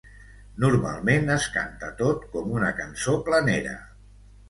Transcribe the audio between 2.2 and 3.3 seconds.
com una cançó